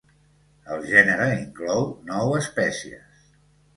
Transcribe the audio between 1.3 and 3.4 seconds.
inclou nou espècies.